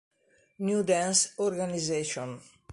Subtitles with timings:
[0.57, 2.41] New Dance Organization.